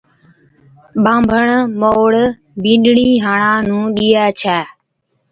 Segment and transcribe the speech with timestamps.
[1.03, 1.47] ٻانڀڻ
[1.79, 2.11] مَئوڙ
[2.61, 4.59] بِينڏڙِي ھاڙان نُون ڏيئي ڇَي